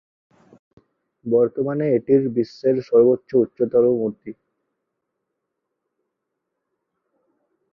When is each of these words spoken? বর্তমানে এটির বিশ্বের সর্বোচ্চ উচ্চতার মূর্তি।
বর্তমানে 1.25 1.85
এটির 1.95 2.23
বিশ্বের 2.35 2.75
সর্বোচ্চ 2.89 3.29
উচ্চতার 3.35 3.85
মূর্তি। 3.99 4.31